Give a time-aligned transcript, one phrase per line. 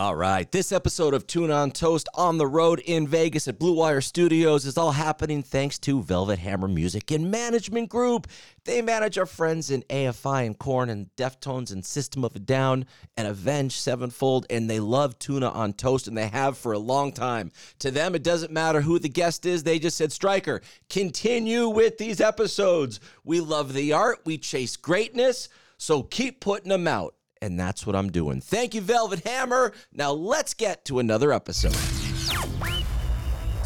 [0.00, 0.50] All right.
[0.50, 4.64] This episode of Tuna on Toast on the road in Vegas at Blue Wire Studios
[4.64, 8.26] is all happening thanks to Velvet Hammer Music and Management Group.
[8.64, 12.86] They manage our friends in AFI and Korn and Deftones and System of a Down
[13.18, 17.12] and Avenged Sevenfold, and they love Tuna on Toast, and they have for a long
[17.12, 17.52] time.
[17.80, 19.64] To them, it doesn't matter who the guest is.
[19.64, 23.00] They just said, Stryker, continue with these episodes.
[23.22, 27.96] We love the art, we chase greatness, so keep putting them out and that's what
[27.96, 28.40] I'm doing.
[28.40, 29.72] Thank you, Velvet Hammer.
[29.92, 31.76] Now let's get to another episode.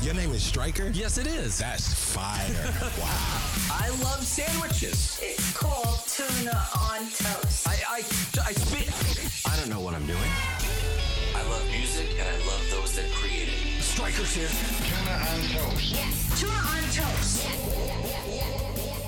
[0.02, 0.90] Your name is Stryker?
[0.92, 1.58] Yes, it is.
[1.58, 2.46] That's fire.
[3.00, 3.40] wow.
[3.72, 5.18] I love sandwiches.
[5.22, 7.66] It's called tuna on toast.
[7.66, 9.50] I, I, I spit.
[9.50, 10.18] I don't know what I'm doing.
[11.34, 13.82] I love music and I love those that create it.
[13.82, 14.48] Stryker's here.
[14.48, 15.92] Tuna on toast.
[15.92, 16.40] Yes.
[16.40, 18.43] Tuna on toast.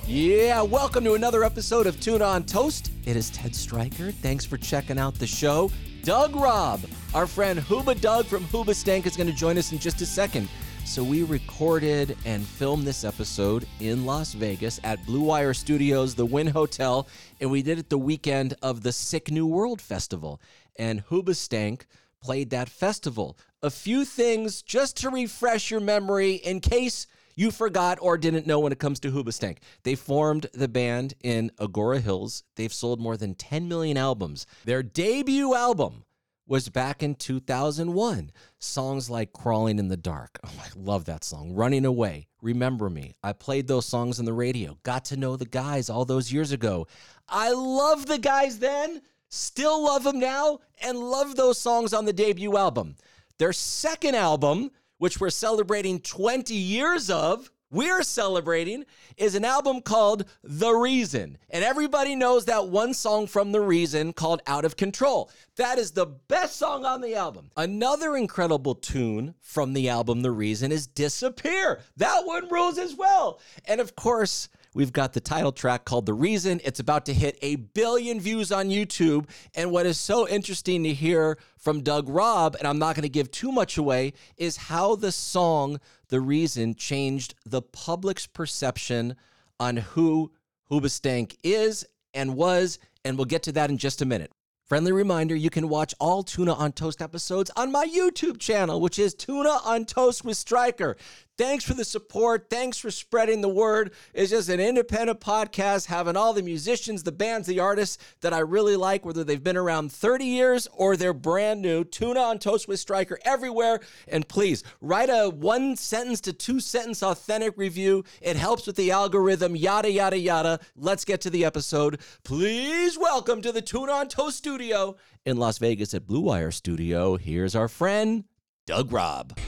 [0.09, 2.93] Yeah, welcome to another episode of Tuna on Toast.
[3.07, 4.13] It is Ted Stryker.
[4.13, 5.69] Thanks for checking out the show.
[6.05, 9.81] Doug Robb, our friend Huba Doug from Huba Hoobastank, is going to join us in
[9.81, 10.49] just a second.
[10.85, 16.25] So we recorded and filmed this episode in Las Vegas at Blue Wire Studios, the
[16.25, 17.09] Wynn Hotel,
[17.41, 20.41] and we did it the weekend of the Sick New World Festival.
[20.77, 21.81] And Huba Hoobastank
[22.23, 23.37] played that festival.
[23.61, 28.59] A few things just to refresh your memory in case you forgot or didn't know
[28.59, 29.59] when it comes to Hoobastank.
[29.85, 32.43] They formed the band in Agoura Hills.
[32.57, 34.47] They've sold more than 10 million albums.
[34.65, 36.05] Their debut album
[36.49, 38.31] was back in 2001.
[38.59, 40.39] Songs like Crawling in the Dark.
[40.45, 41.53] Oh, I love that song.
[41.53, 42.29] Running Away.
[42.41, 43.15] Remember Me.
[43.23, 44.79] I played those songs on the radio.
[44.83, 46.87] Got to know the guys all those years ago.
[47.29, 52.13] I love the guys then, still love them now, and love those songs on the
[52.13, 52.95] debut album.
[53.39, 58.85] Their second album, which we're celebrating 20 years of, we're celebrating,
[59.17, 61.37] is an album called The Reason.
[61.51, 65.31] And everybody knows that one song from The Reason called Out of Control.
[65.57, 67.51] That is the best song on the album.
[67.57, 71.81] Another incredible tune from the album The Reason is Disappear.
[71.97, 73.41] That one rules as well.
[73.65, 76.61] And of course, We've got the title track called The Reason.
[76.63, 79.27] It's about to hit a billion views on YouTube.
[79.55, 83.09] And what is so interesting to hear from Doug Robb, and I'm not going to
[83.09, 89.17] give too much away, is how the song The Reason changed the public's perception
[89.59, 90.31] on who
[90.71, 92.79] Hoobastank is and was.
[93.03, 94.31] And we'll get to that in just a minute.
[94.67, 98.99] Friendly reminder you can watch all Tuna on Toast episodes on my YouTube channel, which
[98.99, 100.97] is Tuna on Toast with Stryker.
[101.39, 102.49] Thanks for the support.
[102.49, 103.93] Thanks for spreading the word.
[104.15, 108.39] It's just an independent podcast having all the musicians, the bands, the artists that I
[108.39, 111.85] really like, whether they've been around 30 years or they're brand new.
[111.85, 113.81] Tuna on Toast with Stryker everywhere.
[114.09, 118.05] And please write a one sentence to two sentence authentic review.
[118.23, 120.61] It helps with the algorithm, yada, yada, yada.
[120.75, 122.01] Let's get to the episode.
[122.25, 124.97] Please welcome to the Tuna on Toast studio
[125.27, 127.17] in Las Vegas at Blue Wire Studio.
[127.17, 128.25] Here's our friend,
[128.65, 129.39] Doug Robb.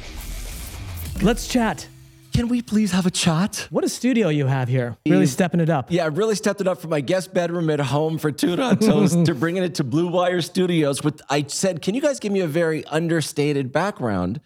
[1.20, 1.88] Let's chat.
[2.32, 3.66] Can we please have a chat?
[3.70, 4.96] What a studio you have here.
[5.04, 5.90] Really Eve- stepping it up.
[5.90, 9.26] Yeah, I really stepped it up from my guest bedroom at home for Tuna Toast
[9.26, 11.02] to bringing it to Blue Wire Studios.
[11.02, 14.40] With I said, can you guys give me a very understated background?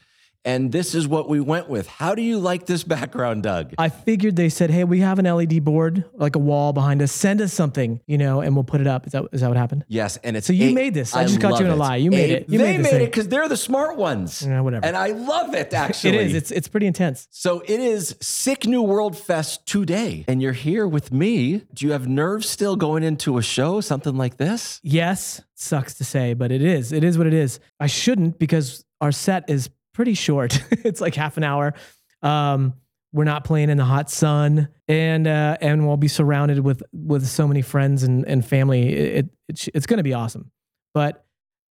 [0.45, 1.87] And this is what we went with.
[1.87, 3.75] How do you like this background, Doug?
[3.79, 7.13] I figured they said, "Hey, we have an LED board, like a wall behind us.
[7.13, 9.57] Send us something, you know, and we'll put it up." Is that is that what
[9.57, 9.85] happened?
[9.87, 11.15] Yes, and it's So you made this.
[11.15, 11.97] I just caught love you in a lie.
[11.97, 12.49] You made it.
[12.49, 14.43] You they made made it because they're the smart ones.
[14.45, 14.85] Yeah, whatever.
[14.85, 15.73] And I love it.
[15.83, 16.35] Actually, It is.
[16.35, 17.29] It's it's pretty intense.
[17.31, 21.63] So it is Sick New World Fest today, and you're here with me.
[21.73, 24.81] Do you have nerves still going into a show, something like this?
[24.83, 26.91] Yes, sucks to say, but it is.
[26.91, 27.61] It is what it is.
[27.79, 30.63] I shouldn't because our set is pretty short.
[30.71, 31.75] it's like half an hour.
[32.23, 32.75] Um,
[33.13, 37.27] we're not playing in the hot sun, and uh, and we'll be surrounded with with
[37.27, 38.93] so many friends and and family.
[38.93, 40.51] It, it it's going to be awesome.
[40.95, 41.25] But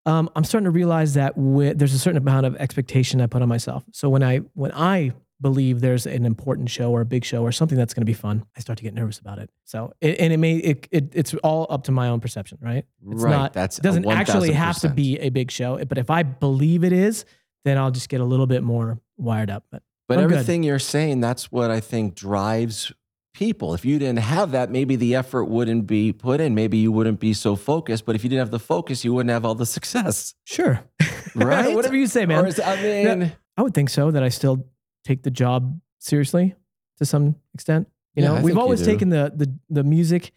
[0.05, 3.41] um, I'm starting to realize that with, there's a certain amount of expectation I put
[3.41, 3.83] on myself.
[3.91, 7.51] So when I when I believe there's an important show or a big show or
[7.51, 9.49] something that's going to be fun, I start to get nervous about it.
[9.65, 12.85] So it, and it may it, it it's all up to my own perception, right?
[13.09, 16.23] It's Right, not that's doesn't actually have to be a big show, but if I
[16.23, 17.25] believe it is,
[17.65, 19.65] then I'll just get a little bit more wired up.
[19.71, 20.33] But But I'm good.
[20.35, 22.91] everything you're saying, that's what I think drives
[23.33, 23.73] people.
[23.73, 26.53] If you didn't have that, maybe the effort wouldn't be put in.
[26.53, 28.05] Maybe you wouldn't be so focused.
[28.05, 30.33] But if you didn't have the focus, you wouldn't have all the success.
[30.43, 30.81] sure,
[31.35, 31.73] Right?
[31.75, 32.45] Whatever you say, man.
[32.45, 34.11] Is, I mean, I would think so.
[34.11, 34.65] That I still
[35.05, 36.55] take the job seriously
[36.97, 37.87] to some extent.
[38.15, 40.31] You Yeah, know, I we've always taken the the the music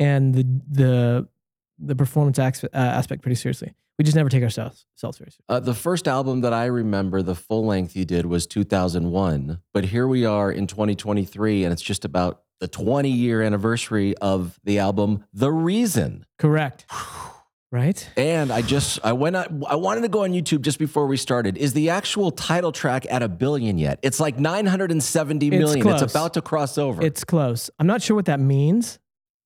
[0.00, 1.28] and the the
[1.78, 3.72] the performance uh, aspect pretty seriously.
[4.00, 5.44] We just never take ourselves self seriously.
[5.50, 9.60] uh, the first album that I remember, the full length you did was 2001.
[9.74, 14.58] But here we are in 2023, and it's just about the 20 year anniversary of
[14.64, 16.24] the album The Reason.
[16.38, 16.86] Correct.
[17.70, 18.08] right?
[18.16, 21.18] And I just I went on, I wanted to go on YouTube just before we
[21.18, 21.58] started.
[21.58, 23.98] Is the actual title track at a billion yet?
[24.00, 25.76] It's like nine hundred and seventy million.
[25.76, 26.00] It's close.
[26.00, 27.02] It's about to cross over.
[27.02, 27.68] It's close.
[27.78, 28.98] I'm not sure what that means.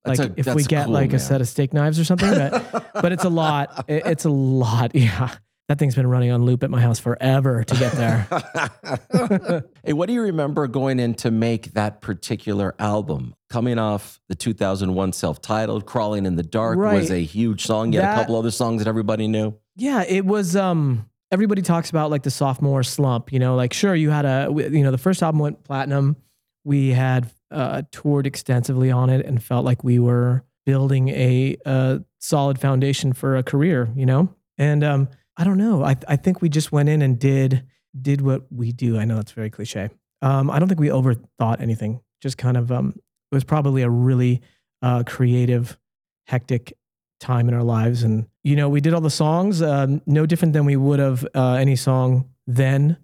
[0.05, 1.17] That's like a- if we get cool, like man.
[1.17, 3.85] a set of steak knives or something, but but it's a lot.
[3.89, 4.93] It- It's a lot.
[4.95, 5.31] Yeah.
[5.69, 8.27] That thing's been running on loop at my house forever to get there.
[9.83, 13.35] hey, what do you remember going in to make that particular album?
[13.49, 17.93] Coming off the 2001 self-titled, "Crawling in the Dark" was a huge song.
[17.95, 19.55] You had a couple other songs that everybody knew.
[19.77, 20.55] Yeah, it was.
[20.55, 23.33] Um, everybody talks about like the sophomore slump.
[23.33, 26.17] You know, like sure you had a, you know, the first album went platinum.
[26.65, 32.03] We had uh, toured extensively on it and felt like we were building a, a
[32.19, 33.91] solid foundation for a career.
[33.95, 35.85] You know, and um, I don't know.
[35.85, 37.65] I I think we just went in and did
[38.01, 38.99] did what we do.
[38.99, 39.91] I know that's very cliche.
[40.23, 42.01] Um, I don't think we overthought anything.
[42.23, 42.95] Just kind of um,
[43.31, 44.41] it was probably a really
[44.83, 45.79] uh, creative,
[46.27, 46.75] hectic
[47.21, 50.53] time in our lives and you know we did all the songs um, no different
[50.53, 52.99] than we would have uh, any song then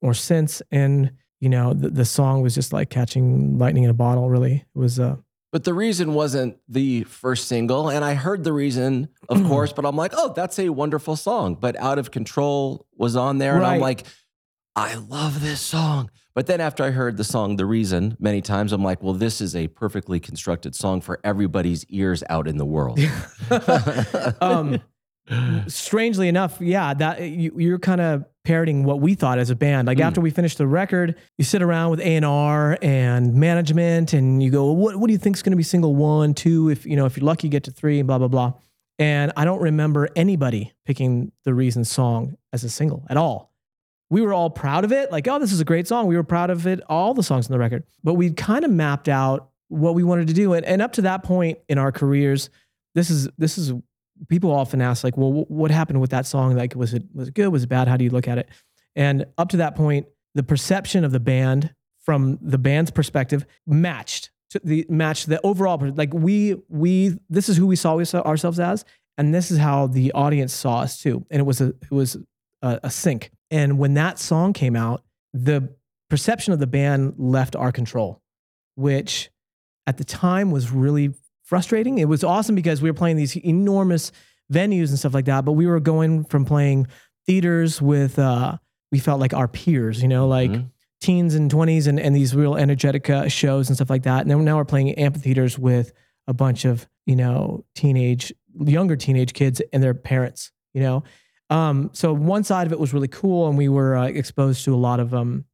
[0.00, 1.10] or since and
[1.44, 4.78] you know the, the song was just like catching lightning in a bottle really it
[4.78, 5.16] was uh
[5.52, 7.88] But the reason wasn't the first single.
[7.88, 11.54] And I heard the reason, of course, but I'm like, oh, that's a wonderful song.
[11.54, 13.54] But Out of Control was on there.
[13.56, 14.02] And I'm like,
[14.74, 16.10] I love this song.
[16.34, 19.40] But then after I heard the song The Reason many times, I'm like, well, this
[19.40, 22.98] is a perfectly constructed song for everybody's ears out in the world.
[24.40, 24.80] um
[25.68, 29.86] strangely enough yeah that you, you're kind of parroting what we thought as a band.
[29.88, 30.02] Like Mm.
[30.04, 34.70] after we finished the record you sit around with a&r and management and you go
[34.72, 36.68] what, what do you think is going to be single one two?
[36.68, 38.52] If you know if you're lucky you get to three blah blah blah.
[38.98, 43.50] And i don't remember anybody picking the reason song as a single at all.
[44.10, 45.10] We were all proud of it.
[45.10, 46.06] Like oh this is a great song.
[46.06, 47.84] We were proud of it all the songs on the record.
[48.02, 50.52] But we kind of mapped out what we wanted to do.
[50.52, 52.50] And, and up to that point in our careers
[52.94, 53.72] this is this is
[54.28, 56.54] people often ask like well wh- what happened with that song?
[56.56, 57.48] Like was it was it good?
[57.48, 57.88] Was it bad?
[57.88, 58.48] How do you look at it?
[58.96, 64.30] And up to that point the perception of the band from the band's perspective matched
[64.50, 68.20] to the matched the overall like we we this is who we saw we saw
[68.22, 68.84] ourselves as
[69.16, 71.24] and this is how the audience saw us too.
[71.30, 72.16] And it was a it was
[72.62, 73.30] a, a sync.
[73.50, 75.02] And when that song came out
[75.32, 75.74] the
[76.10, 78.20] perception of the band left our control
[78.76, 79.30] which
[79.86, 81.12] at the time was really
[81.44, 81.98] frustrating.
[81.98, 84.10] It was awesome because we were playing these enormous
[84.52, 86.86] venues and stuff like that, but we were going from playing
[87.26, 88.58] theaters with uh
[88.92, 90.70] we felt like our peers, you know, like Mhm.
[91.00, 94.22] teens and 20s and, and these real energetic uh, shows and stuff like that.
[94.22, 95.92] And then now we're playing amphitheaters with
[96.28, 98.32] a bunch of, you know, teenage,
[98.64, 101.02] younger teenage kids and their parents, you know.
[101.50, 104.74] Um, so one side of it was really cool and we were uh, exposed to
[104.74, 105.44] a lot of um,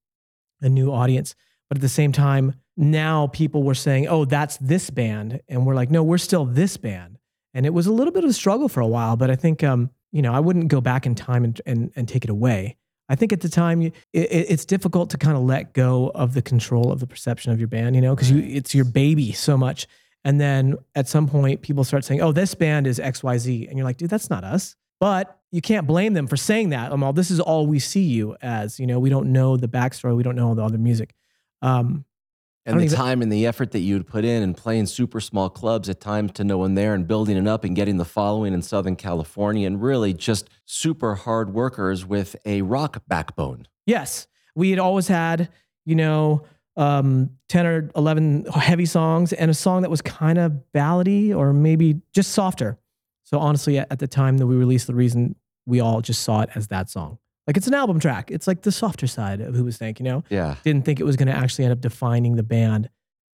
[0.60, 1.34] a new audience.
[1.68, 5.40] But at the same time, now people were saying, oh, that's this band.
[5.48, 7.18] And we're like, no, we're still this band.
[7.52, 9.62] And it was a little bit of a struggle for a while, but I think,
[9.62, 12.76] um, you know, I wouldn't go back in time and, and, and take it away.
[13.08, 16.32] I think at the time, it, it- it's difficult to kind of let go of
[16.34, 19.32] the control of the perception of your band, you know, because you it's your baby
[19.32, 19.86] so much.
[20.24, 23.68] And then at some point, people start saying, oh, this band is XYZ.
[23.68, 24.76] And you're like, dude, that's not us.
[25.00, 26.92] But you can't blame them for saying that.
[26.92, 28.78] Um, all this is all we see you as.
[28.78, 30.14] You know, we don't know the backstory.
[30.16, 31.14] We don't know all the other music.
[31.62, 32.04] Um,
[32.66, 35.20] And the even- time and the effort that you would put in and playing super
[35.20, 38.04] small clubs at times to no one there and building it up and getting the
[38.04, 43.66] following in Southern California and really just super hard workers with a rock backbone.
[43.86, 45.48] Yes, we had always had,
[45.86, 46.44] you know,
[46.76, 51.52] um, 10 or 11 heavy songs and a song that was kind of ballady or
[51.52, 52.78] maybe just softer.
[53.24, 55.34] So honestly, at, at the time that we released The Reason,
[55.66, 57.18] we all just saw it as that song.
[57.46, 58.30] Like it's an album track.
[58.30, 60.22] It's like the softer side of Hoobastank, you know?
[60.28, 60.56] Yeah.
[60.62, 62.88] Didn't think it was going to actually end up defining the band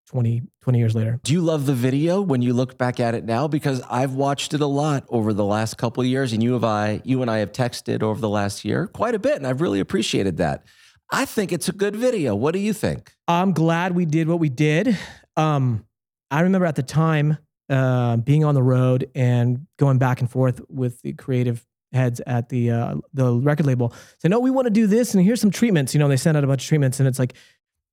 [0.06, 1.20] 20, 20 years later.
[1.24, 3.48] Do you love the video when you look back at it now?
[3.48, 6.64] Because I've watched it a lot over the last couple of years, and you have
[6.64, 9.60] I, you and I have texted over the last year quite a bit, and I've
[9.60, 10.64] really appreciated that.
[11.10, 12.34] I think it's a good video.
[12.34, 13.14] What do you think?
[13.28, 14.96] I'm glad we did what we did.
[15.36, 15.84] Um,
[16.30, 20.60] I remember at the time uh, being on the road and going back and forth
[20.68, 24.70] with the creative heads at the uh, the record label say, "No, we want to
[24.70, 27.00] do this, and here's some treatments." You know, they send out a bunch of treatments,
[27.00, 27.34] and it's like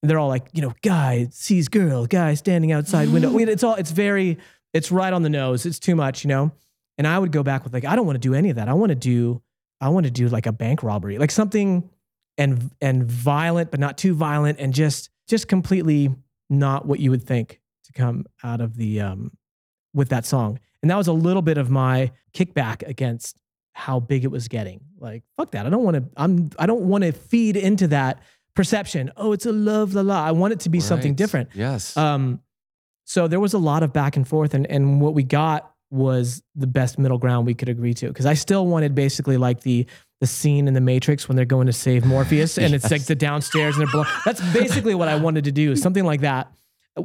[0.04, 3.30] they're all like, you know, guy sees girl, guy standing outside window.
[3.34, 4.38] I mean, it's all it's very
[4.74, 5.66] it's right on the nose.
[5.66, 6.52] It's too much, you know.
[6.98, 8.70] And I would go back with like, I don't want to do any of that.
[8.70, 9.42] I want to do
[9.82, 11.90] I want to do like a bank robbery, like something
[12.38, 16.10] and and violent, but not too violent, and just just completely
[16.50, 19.32] not what you would think to come out of the um
[19.94, 20.60] with that song.
[20.82, 23.38] And that was a little bit of my kickback against
[23.74, 24.82] how big it was getting.
[25.00, 25.65] Like, fuck that.
[25.65, 28.22] I don't want to I'm I don't want to feed into that
[28.56, 29.12] perception.
[29.18, 30.24] Oh, it's a love la la.
[30.24, 31.50] I want it to be something different.
[31.53, 31.98] Yes.
[31.98, 32.39] Um,
[33.06, 36.42] so there was a lot of back and forth, and and what we got was
[36.56, 39.86] the best middle ground we could agree to because I still wanted basically like the
[40.22, 43.15] the scene in the Matrix when they're going to save Morpheus and it's like the
[43.30, 44.06] downstairs and they're.
[44.24, 46.51] That's basically what I wanted to do, something like that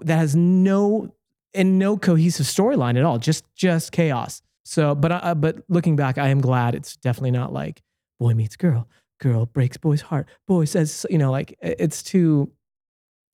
[0.02, 1.14] that has no
[1.54, 4.42] and no cohesive storyline at all, just just chaos.
[4.68, 7.80] So, but uh, but looking back, I am glad it's definitely not like
[8.20, 8.86] boy meets girl,
[9.18, 12.52] girl breaks boy's heart, boy says you know like it's too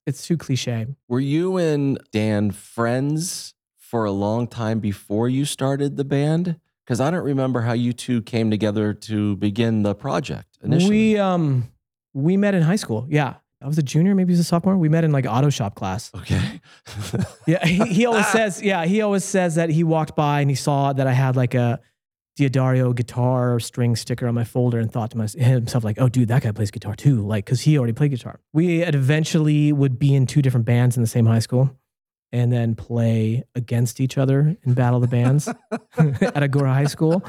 [0.05, 0.87] it's too cliche.
[1.09, 6.57] Were you and Dan friends for a long time before you started the band?
[6.85, 11.15] Because I don't remember how you two came together to begin the project initially.
[11.15, 11.69] We um
[12.13, 13.07] we met in high school.
[13.09, 13.35] Yeah.
[13.61, 14.77] I was a junior, maybe he was a sophomore.
[14.77, 16.11] We met in like auto shop class.
[16.15, 16.61] okay.
[17.47, 20.55] Yeah, he, he always says, yeah, he always says that he walked by and he
[20.55, 21.79] saw that I had like a
[22.37, 26.27] D'Addario guitar string sticker on my folder and thought to myself, himself like, oh, dude,
[26.27, 28.41] that guy plays guitar too, like because he already played guitar.
[28.51, 31.77] We eventually would be in two different bands in the same high school,
[32.33, 37.23] and then play against each other in battle of the bands at Agoura High School,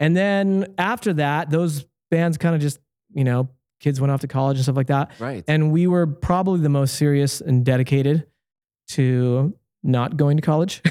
[0.00, 2.80] and then after that, those bands kind of just
[3.14, 3.48] you know
[3.80, 5.10] kids went off to college and stuff like that.
[5.18, 5.42] right.
[5.48, 8.26] And we were probably the most serious and dedicated
[8.88, 10.82] to not going to college.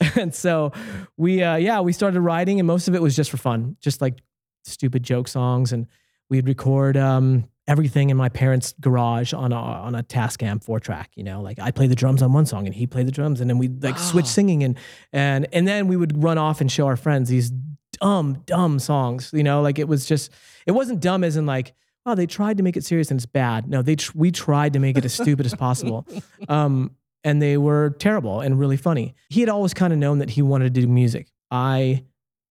[0.16, 0.72] and so
[1.16, 4.00] we, uh, yeah, we started writing, and most of it was just for fun, just
[4.00, 4.20] like
[4.64, 5.72] stupid joke songs.
[5.72, 5.86] And
[6.30, 11.10] we'd record um, everything in my parents' garage on a, on a Tascam four track.
[11.16, 13.40] You know, like I play the drums on one song, and he played the drums,
[13.40, 14.78] and then we'd like switch singing, and
[15.12, 17.52] and and then we would run off and show our friends these
[18.00, 19.30] dumb, dumb songs.
[19.32, 20.30] You know, like it was just,
[20.66, 21.74] it wasn't dumb as in like,
[22.06, 23.68] oh, they tried to make it serious and it's bad.
[23.68, 26.06] No, they tr- we tried to make it as stupid as possible,
[26.48, 26.92] um,
[27.24, 29.14] and they were terrible and really funny.
[29.28, 31.28] He had always kind of known that he wanted to do music.
[31.50, 32.04] I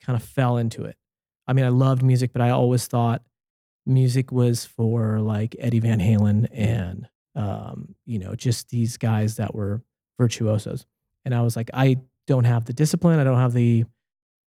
[0.05, 0.95] kind of fell into it.
[1.47, 3.23] I mean, I loved music, but I always thought
[3.85, 9.53] music was for like Eddie Van Halen and um, you know just these guys that
[9.53, 9.81] were
[10.19, 10.85] virtuosos.
[11.25, 13.19] And I was like, I don't have the discipline.
[13.19, 13.85] I don't have the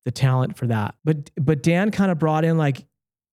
[0.04, 0.94] the talent for that.
[1.04, 2.84] But but Dan kind of brought in like,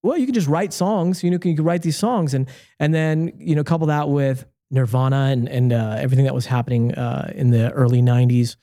[0.04, 1.24] well, you can just write songs.
[1.24, 2.48] You know, you can write these songs, and
[2.80, 6.94] and then you know couple that with Nirvana and and uh, everything that was happening
[6.96, 8.56] uh, in the early '90s.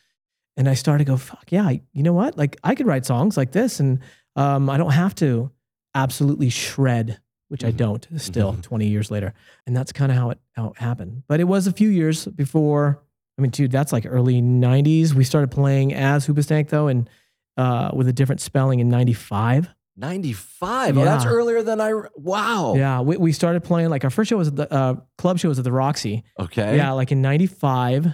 [0.57, 2.37] And I started to go, fuck yeah, you know what?
[2.37, 4.01] Like I could write songs like this, and
[4.37, 5.51] um, I don't have to
[5.95, 7.77] absolutely shred, which I Mhm.
[7.77, 8.63] don't still Mhm.
[8.63, 9.35] 20 years later.
[9.67, 11.23] And that's kind of how it how it happened.
[11.29, 13.01] But it was a few years before.
[13.39, 15.15] I mean, dude, that's like early '90s.
[15.15, 17.09] We started playing as Hoobastank though, and
[17.59, 19.69] uh, with a different spelling in '95.
[19.97, 20.97] 95.
[20.97, 21.93] Oh, that's earlier than I.
[22.15, 22.75] Wow.
[22.77, 25.49] Yeah, we, we started playing like our first show was at the uh, club show
[25.49, 26.23] was at the Roxy.
[26.39, 26.77] Okay.
[26.77, 28.07] Yeah, like in '95,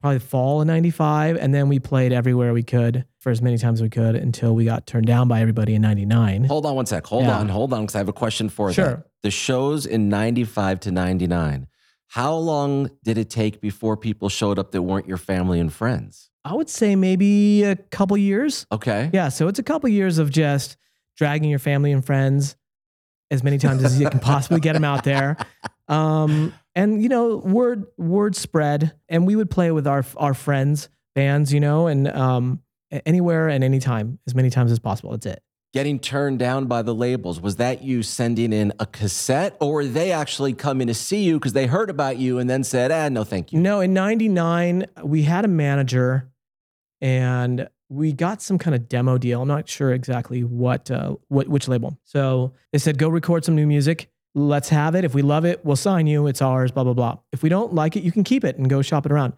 [0.00, 3.80] probably fall of '95, and then we played everywhere we could for as many times
[3.80, 6.44] as we could until we got turned down by everybody in '99.
[6.44, 7.04] Hold on one sec.
[7.06, 7.38] Hold Yeah.
[7.38, 7.48] on.
[7.48, 7.82] Hold on.
[7.82, 8.84] Because I have a question for Sure.
[8.86, 9.06] that.
[9.22, 11.66] The shows in 95 to 99.
[12.08, 16.30] How long did it take before people showed up that weren't your family and friends?
[16.44, 18.66] I would say maybe a couple years.
[18.70, 19.10] Okay.
[19.12, 20.76] Yeah, so it's a couple years of just
[21.16, 22.56] dragging your family and friends
[23.30, 25.36] as many times as you can possibly get them out there.
[25.86, 30.88] Um, and you know, word word spread, and we would play with our our friends,
[31.14, 32.62] bands, you know, and um,
[33.04, 35.10] anywhere and anytime, as many times as possible.
[35.10, 35.42] That's it.
[35.74, 37.40] Getting turned down by the labels.
[37.40, 41.40] Was that you sending in a cassette or were they actually coming to see you
[41.40, 43.58] because they heard about you and then said, ah, no, thank you?
[43.58, 46.30] No, in '99, we had a manager,
[47.00, 49.42] and we got some kind of demo deal.
[49.42, 51.98] I'm not sure exactly what, uh, what which label.
[52.04, 54.12] So they said, "Go record some new music.
[54.36, 55.04] Let's have it.
[55.04, 56.28] If we love it, we'll sign you.
[56.28, 57.18] It's ours." Blah blah blah.
[57.32, 59.32] If we don't like it, you can keep it and go shop it around.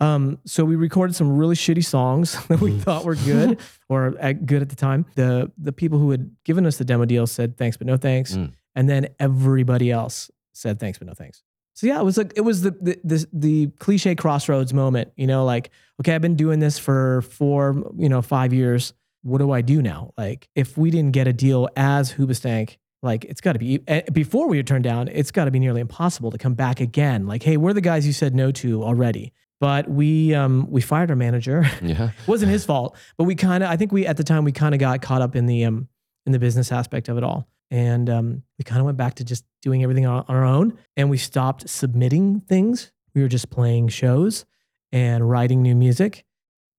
[0.00, 4.32] Um, so we recorded some really shitty songs that we thought were good or uh,
[4.32, 5.06] good at the time.
[5.14, 8.34] The the people who had given us the demo deal said thanks but no thanks,
[8.36, 8.52] Mm.
[8.74, 11.42] and then everybody else said thanks but no thanks.
[11.74, 15.12] So yeah, it was like it was the the the, the cliche crossroads moment.
[15.16, 15.70] You know, like
[16.00, 18.92] okay, I've been doing this for four, you know, five years.
[19.22, 20.12] What do I do now?
[20.18, 24.02] Like if we didn't get a deal as Hoobastank, like it's got to be eh,
[24.12, 25.06] before we were turned down.
[25.08, 27.28] It's got to be nearly impossible to come back again.
[27.28, 29.32] Like hey, we're the guys you said no to already.
[29.62, 31.64] But we um we fired our manager.
[31.82, 32.08] Yeah.
[32.08, 34.50] it wasn't his fault, but we kind of I think we at the time we
[34.50, 35.86] kind of got caught up in the um
[36.26, 37.46] in the business aspect of it all.
[37.70, 40.76] And um, we kind of went back to just doing everything on, on our own
[40.96, 42.90] and we stopped submitting things.
[43.14, 44.46] We were just playing shows
[44.90, 46.24] and writing new music.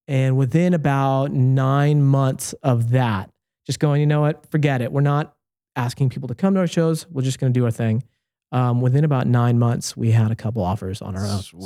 [0.10, 3.32] And within about nine months of that,
[3.66, 4.92] just going, you know what, forget it.
[4.92, 5.34] We're not
[5.78, 7.08] asking people to come to our shows.
[7.08, 8.04] We're just going to do our thing.
[8.52, 11.40] Um, within about nine months, we had a couple offers on our own.
[11.42, 11.58] So,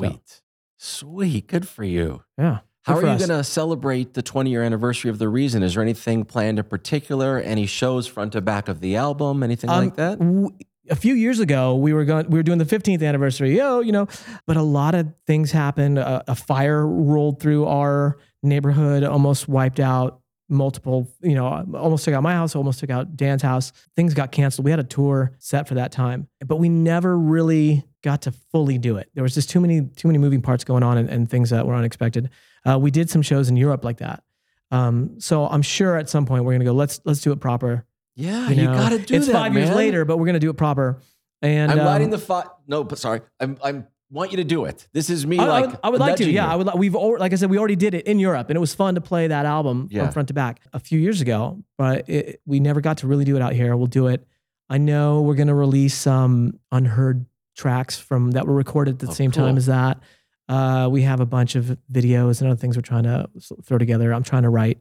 [0.77, 1.48] Sweet.
[1.48, 2.24] Good for you.
[2.38, 2.60] yeah.
[2.84, 3.27] How are you us.
[3.27, 5.62] going to celebrate the 20 year anniversary of The Reason?
[5.62, 7.38] Is there anything planned in particular?
[7.38, 9.43] Any shows front to back of the album?
[9.43, 10.19] Anything Um, like that?
[10.19, 10.51] w-
[10.89, 13.57] a few years ago, we were going, we were doing the 15th anniversary.
[13.57, 14.07] Yo, you know,
[14.46, 16.00] but a lot of things happened.
[16.00, 22.13] A, a fire rolled through our neighborhood almost wiped out multiple, you know, almost took
[22.13, 23.74] out my house, almost took out Dan's house.
[23.98, 24.63] Things got canceled.
[24.63, 28.77] We had a tour set for that time, but we never really got to fully
[28.77, 29.10] do it.
[29.13, 31.66] There was just too many, too many moving parts going on and, and things that
[31.66, 32.30] were unexpected.
[32.66, 34.24] Uh, we did some shows in Europe like that.
[34.72, 36.74] Um, so I'm sure at some point we're gonna go.
[36.74, 37.86] Let's let's do it proper.
[38.16, 39.34] Yeah, You, you, gotta do it's that.
[39.34, 41.00] five years later, but we're gonna do it proper.
[41.42, 42.46] And I'm um, lighting the fire.
[42.68, 43.22] No, but sorry.
[43.39, 43.58] I'm.
[43.63, 43.88] I'm.
[44.10, 44.88] Want you to do it.
[44.94, 45.38] This is me.
[45.38, 46.30] I, I like would, I would like to.
[46.32, 46.51] Yeah, you.
[46.51, 46.68] I would.
[46.68, 48.96] li- We've like I said, we already did it in Europe, and it was fun
[48.96, 50.04] to play that album Yeah.
[50.06, 51.62] from front to back a few years ago.
[51.77, 53.75] But it, we never got to really do it out here.
[53.75, 54.25] We'll do it.
[54.70, 57.25] I know we're gonna release some unheard
[57.58, 59.46] tracks from that were recorded at the Oh, same cool.
[59.46, 60.00] time as that.
[60.48, 63.28] Uh, we have a bunch of videos and other things we're trying to
[63.64, 64.14] throw together.
[64.14, 64.80] I'm trying to write.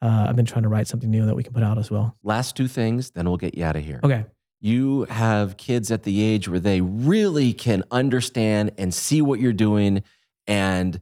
[0.00, 2.16] Uh, I've been trying to write something new that we can put out as well.
[2.22, 3.98] Last two things, then we'll get you out of here.
[4.04, 4.24] Okay.
[4.60, 9.52] You have kids at the age where they really can understand and see what you're
[9.52, 10.02] doing,
[10.46, 11.00] and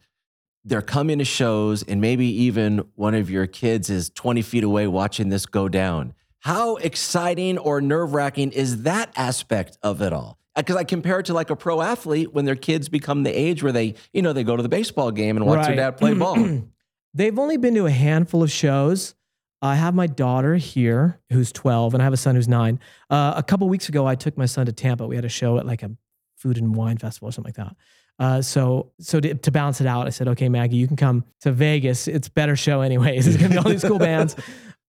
[0.64, 4.86] they're coming to shows, and maybe even one of your kids is 20 feet away
[4.86, 6.14] watching this go down.
[6.40, 10.38] How exciting or nerve wracking is that aspect of it all?
[10.56, 13.62] Because I compare it to like a pro athlete when their kids become the age
[13.62, 16.14] where they, you know, they go to the baseball game and watch their dad play
[16.14, 16.36] ball.
[17.14, 19.14] They've only been to a handful of shows.
[19.62, 22.78] I have my daughter here who's 12 and I have a son who's nine.
[23.08, 25.06] Uh, a couple weeks ago, I took my son to Tampa.
[25.06, 25.90] We had a show at like a
[26.36, 27.76] food and wine festival or something like that.
[28.18, 31.24] Uh, so so to, to balance it out, I said, okay, Maggie, you can come
[31.40, 32.08] to Vegas.
[32.08, 33.26] It's a better show anyways.
[33.28, 34.36] It's gonna be all these cool bands.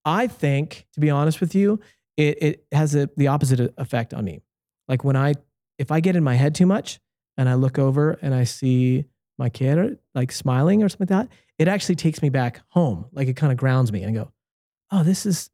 [0.05, 1.81] I think, to be honest with you,
[2.15, 4.41] it, it has a, the opposite effect on me.
[4.87, 5.33] Like when I,
[5.77, 6.99] if I get in my head too much
[7.37, 9.05] and I look over and I see
[9.37, 13.05] my kid like smiling or something like that, it actually takes me back home.
[13.11, 14.31] Like it kind of grounds me and I go,
[14.91, 15.49] oh, this is,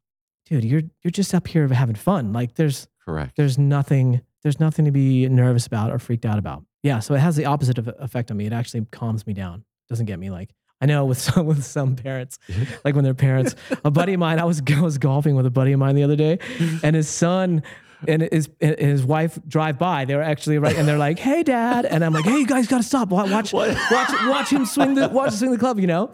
[0.46, 2.32] dude, you're you're just up here having fun.
[2.32, 3.36] Like there's Correct.
[3.36, 6.64] there's nothing there's nothing to be nervous about or freaked out about.
[6.82, 8.46] Yeah, so it has the opposite of effect on me.
[8.46, 9.64] It actually calms me down.
[9.88, 12.38] Doesn't get me like I know with some with some parents,
[12.84, 13.54] like when their parents.
[13.84, 16.02] A buddy of mine, I was I was golfing with a buddy of mine the
[16.02, 16.38] other day,
[16.82, 17.62] and his son
[18.08, 20.04] and his and his wife drive by.
[20.04, 22.66] They were actually right, and they're like, "Hey, dad," and I'm like, "Hey, you guys
[22.66, 23.08] got to stop.
[23.10, 26.12] Wa- Watch watch watch him swing the watch him swing the club," you know,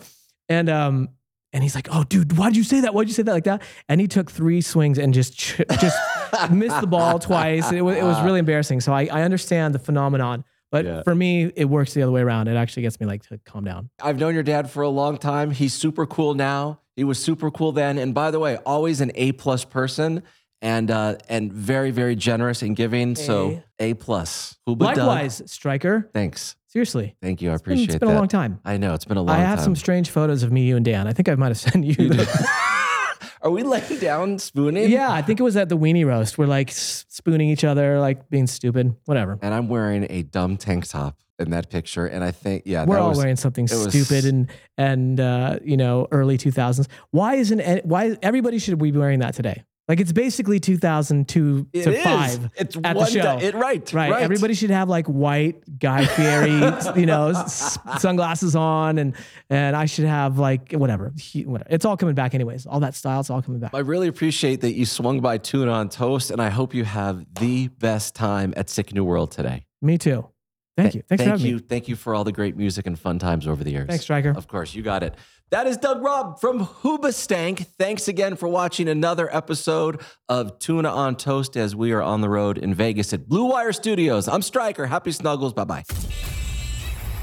[0.49, 1.09] and um.
[1.53, 2.95] And he's like, "Oh, dude, why'd you say that?
[2.95, 5.99] Why'd you say that like that?" And he took three swings and just ch- just
[6.53, 7.73] missed the ball twice.
[7.73, 8.81] It was, it was really embarrassing.
[8.83, 11.03] So I, I understand the phenomenon, but Yeah.
[11.03, 12.47] for me, it works the other way around.
[12.47, 13.91] It actually gets me like to calm down.
[14.01, 15.51] I've known your dad for a long time.
[15.51, 16.79] He's super cool now.
[16.95, 17.99] He was super cool then.
[17.99, 20.23] And by the way, always an A plus person
[20.63, 23.15] and uh, and very, very generous and giving.
[23.17, 24.57] So A plus.
[24.67, 26.09] Doug, Likewise, Stryker.
[26.13, 26.57] Thanks.
[26.67, 27.51] Seriously, Thank you.
[27.51, 28.15] I appreciate it's been that.
[28.15, 28.61] a long time.
[28.65, 29.41] I know it's been a long time.
[29.45, 29.65] I have time.
[29.65, 31.09] some strange photos of me, you, and Dan.
[31.09, 31.95] I think I might have sent you.
[31.95, 32.49] the-
[33.43, 34.89] Are we laying down spooning?
[34.91, 36.39] yeah, I think it was at the weenie roast.
[36.39, 39.39] We're like spooning each other, like being stupid, whatever.
[39.43, 42.07] And I'm wearing a dumb tank top in that picture.
[42.07, 45.19] And I think, yeah, We're that all was, wearing something it was- stupid and and
[45.19, 46.87] uh, you know early two thousands.
[47.11, 49.65] Why isn't why everybody should be wearing that today?
[49.91, 52.05] Like it's basically two thousand two It to is.
[52.05, 53.23] five It's at one the show.
[53.23, 54.11] di- it, right, Right.
[54.13, 54.23] right.
[54.23, 56.53] Everybody should have like white Guy Fieri,
[57.01, 59.17] you know, s- sunglasses on, and
[59.51, 61.13] and I should have like whatever.
[61.19, 61.69] He, whatever.
[61.71, 62.67] It's all coming back anyways.
[62.67, 63.73] All that style, it's all coming back.
[63.75, 66.31] I really appreciate that you swung by Tuna on Toast.
[66.31, 69.67] And I hope you have the best time at Sick New World today.
[69.83, 70.29] Me too.
[70.77, 71.03] Thank you.
[71.09, 71.57] Thanks for Thank having you.
[71.57, 71.63] me.
[71.69, 73.89] Thank you for all the great music and fun times over the years.
[73.89, 74.31] Thanks, Stryker.
[74.37, 75.15] Of course, you got it.
[75.51, 77.67] That is Doug Robb from Hoobastank.
[77.77, 82.29] Thanks again for watching another episode of Tuna on Toast as we are on the
[82.29, 84.29] road in Vegas at Blue Wire Studios.
[84.29, 84.87] I'm Stryker.
[84.87, 85.53] Happy snuggles.
[85.53, 85.85] Bye bye.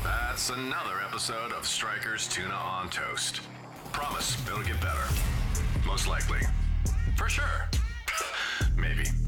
[0.04, 3.40] That's another episode of Strykers Tuna on Toast.
[3.94, 5.08] Promise it'll get better.
[5.86, 6.42] Most likely.
[7.16, 7.70] For sure.